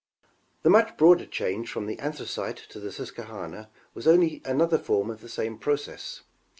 The 0.63 0.69
much 0.71 0.97
broader 0.97 1.27
change 1.27 1.69
from 1.71 1.85
the 1.85 1.99
Anthracite 1.99 2.57
to 2.69 2.79
the 2.79 2.91
Susquehanna 2.91 3.69
was 3.93 4.07
only 4.07 4.41
another 4.43 4.79
form 4.79 5.11
of 5.11 5.21
the 5.21 5.29
same 5.29 5.59
process. 5.59 6.21